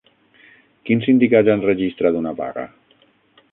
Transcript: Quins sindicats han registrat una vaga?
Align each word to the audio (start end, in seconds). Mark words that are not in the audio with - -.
Quins 0.89 1.05
sindicats 1.09 1.53
han 1.55 1.63
registrat 1.71 2.19
una 2.23 2.35
vaga? 2.43 2.67